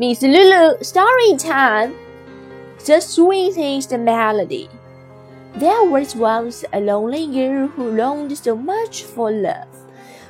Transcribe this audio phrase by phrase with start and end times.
[0.00, 1.94] Miss Lulu, story time.
[2.86, 4.70] The sweetest melody.
[5.56, 9.68] There was once a lonely girl who longed so much for love.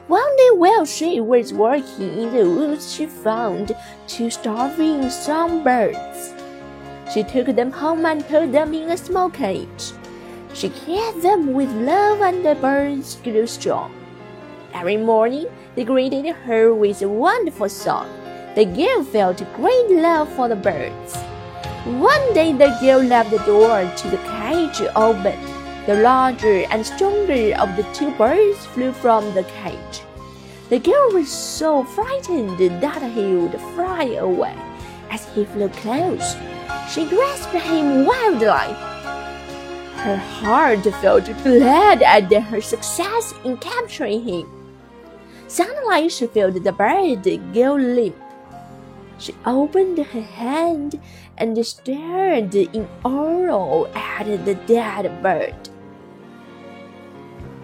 [0.09, 3.77] One day, while she was working in the woods, she found
[4.09, 6.35] two starving songbirds.
[7.15, 9.93] She took them home and put them in a small cage.
[10.53, 13.95] She cared them with love, and the birds grew strong.
[14.75, 15.47] Every morning,
[15.77, 18.20] they greeted her with a wonderful song.
[18.57, 21.15] The girl felt great love for the birds.
[21.85, 25.39] One day the girl left the door to the cage open.
[25.87, 30.03] The larger and stronger of the two birds flew from the cage.
[30.69, 34.57] The girl was so frightened that he would fly away.
[35.11, 36.35] As he flew close,
[36.91, 38.75] she grasped him wildly.
[40.03, 44.49] Her heart felt glad at her success in capturing him.
[45.47, 47.23] Suddenly she felt the bird
[47.55, 48.17] go limp.
[49.21, 50.99] She opened her hand
[51.37, 55.69] and stared in awe at the dead bird.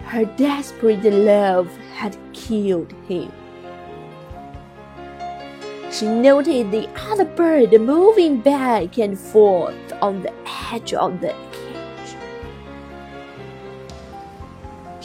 [0.03, 3.31] Her desperate love had killed him.
[5.91, 10.33] She noted the other bird moving back and forth on the
[10.71, 11.33] edge of the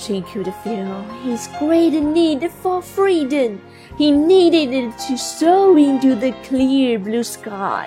[0.02, 3.60] She could feel his great need for freedom.
[3.96, 7.86] He needed it to soar into the clear blue sky.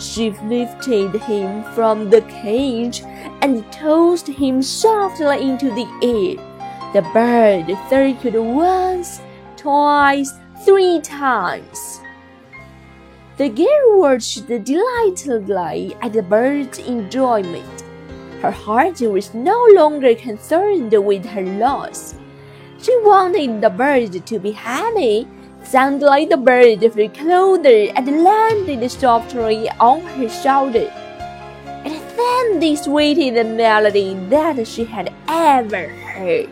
[0.00, 3.02] She lifted him from the cage
[3.40, 6.42] and tossed him softly into the air.
[6.92, 9.20] The bird circled once,
[9.56, 10.32] twice,
[10.64, 12.00] three times.
[13.36, 17.83] The girl watched delightedly at the bird's enjoyment.
[18.43, 22.15] Her heart was no longer concerned with her loss.
[22.81, 25.27] She wanted the bird to be happy.
[25.63, 30.89] Suddenly the bird flew closer and landed softly on her shoulder.
[31.83, 36.47] And then the sweetest melody that she had ever heard.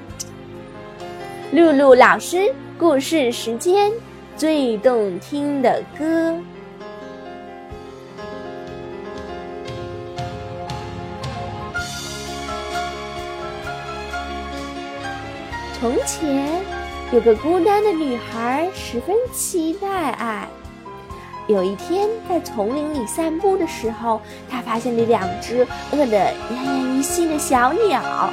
[1.54, 3.94] 露露老师故事时间，
[4.36, 6.36] 最动听的歌。
[15.83, 16.63] 从前
[17.11, 20.47] 有个孤单的女孩，十分期待爱。
[21.49, 28.31] 有一天，在丛林里散步的时候，她发现了两只饿得奄奄一息的小鸟。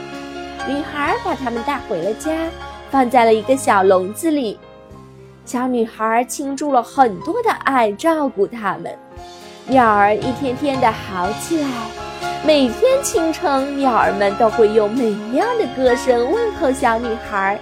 [0.68, 2.32] 女孩把它们带回了家，
[2.92, 4.60] 放在了一个小笼子里。
[5.44, 8.96] 小女孩倾注了很多的爱照顾它们，
[9.66, 11.68] 鸟儿一天天的好起来。
[12.46, 17.60] 每天清晨，鸟儿们都会用美妙的歌声问候小女孩。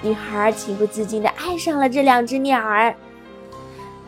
[0.00, 2.94] 女孩情不自禁地爱上了这两只鸟儿。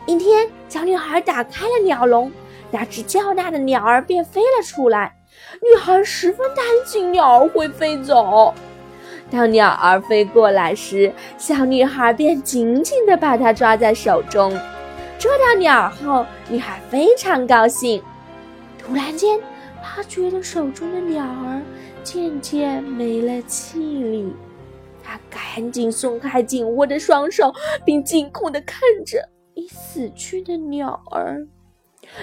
[0.07, 2.31] 一天，小女孩打开了鸟笼，
[2.71, 5.13] 那只较大的鸟儿便飞了出来。
[5.61, 8.53] 女孩十分担心鸟儿会飞走。
[9.29, 14.49] 当鸟儿飞过来时，小女孩便紧紧地把它抓在手中。
[15.19, 18.01] 捉到鸟后，女孩非常高兴。
[18.87, 19.37] 突然间，
[19.83, 21.61] 他觉得手中的鸟儿
[22.03, 24.33] 渐渐没了气力，
[25.03, 27.53] 他赶紧松开紧握的双手，
[27.85, 31.45] 并惊恐地看着已死去的鸟儿。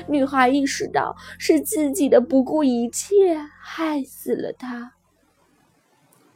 [0.08, 4.92] 女孩意识到是自己的不顾一切害死了它。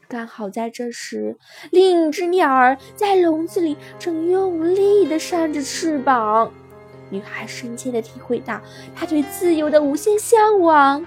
[0.07, 1.39] 刚好在这时，
[1.71, 6.53] 另一只鸟儿在笼子里正用力地扇着翅膀。
[7.11, 8.61] 女孩深切地体会到
[8.95, 11.05] 她对自由的无限向往。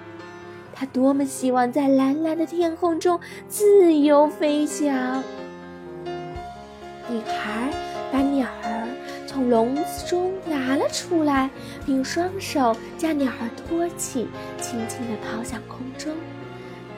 [0.74, 5.24] 她多么希望在蓝蓝的天空中自由飞翔！
[7.08, 7.70] 女孩
[8.12, 8.88] 把鸟儿
[9.28, 11.50] 从笼子中拿了出来，
[11.86, 14.28] 并双手将鸟儿托起，
[14.60, 16.14] 轻轻地抛向空中。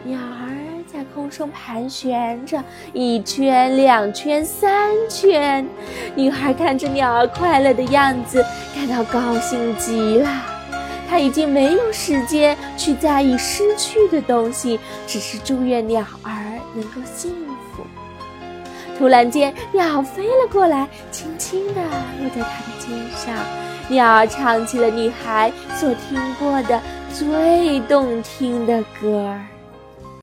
[0.04, 2.64] 鸟儿在空中盘旋着，
[2.94, 5.68] 一圈、两圈、三圈。
[6.16, 8.44] 女孩看着鸟儿快乐的样子，
[8.76, 10.30] 感到高兴极了。
[11.10, 17.32] 她已经没有时间去在意失去的东西，只是祝愿鸟儿能够幸
[17.76, 17.84] 福。
[18.98, 21.82] 突然间，鸟飞了过来，轻轻地
[22.20, 23.36] 落在她的肩上。
[23.90, 26.82] 鸟儿唱起了女孩所听过的
[27.14, 29.53] 最动听的歌儿。